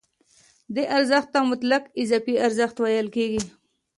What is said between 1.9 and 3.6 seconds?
اضافي ارزښت ویل کېږي